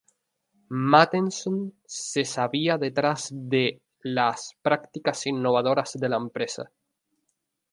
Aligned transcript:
Matheson 0.89 1.75
se 1.85 2.25
sabia 2.25 2.79
detrás 2.79 3.29
de 3.31 3.83
las 4.01 4.55
prácticas 4.63 5.27
innovadoras 5.27 5.91
de 5.93 6.09
la 6.09 6.15
empresa. 6.17 6.71